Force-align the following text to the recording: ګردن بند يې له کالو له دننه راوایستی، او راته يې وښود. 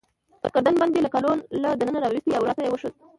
ګردن 0.53 0.75
بند 0.81 0.95
يې 0.95 1.01
له 1.05 1.11
کالو 1.13 1.31
له 1.61 1.69
دننه 1.79 1.99
راوایستی، 2.03 2.35
او 2.37 2.45
راته 2.49 2.61
يې 2.65 2.69
وښود. 2.71 2.93